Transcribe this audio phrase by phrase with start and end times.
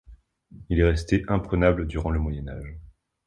[0.69, 2.79] Il est resté imprenable durant le Moyen Âge.